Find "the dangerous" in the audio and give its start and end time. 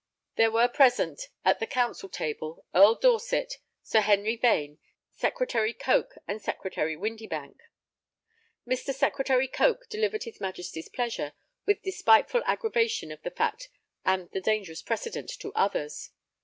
14.31-14.81